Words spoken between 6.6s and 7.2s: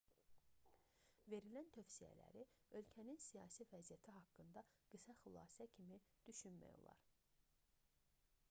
olar